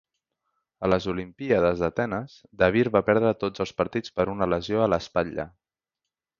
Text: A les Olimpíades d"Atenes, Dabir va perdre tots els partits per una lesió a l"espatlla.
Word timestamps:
A 0.87 0.87
les 0.93 1.05
Olimpíades 1.13 1.83
d"Atenes, 1.83 2.33
Dabir 2.63 2.85
va 2.97 3.03
perdre 3.11 3.35
tots 3.45 3.67
els 3.67 3.77
partits 3.83 4.17
per 4.19 4.29
una 4.37 4.51
lesió 4.57 4.85
a 4.87 4.91
l"espatlla. 4.93 5.51